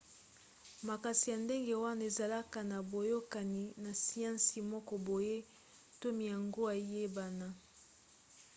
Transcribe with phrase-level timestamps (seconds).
[0.87, 5.37] makanisi ya ndenge wana ezalaka na boyokani na siansi moko boye
[5.99, 7.47] to miango eyebana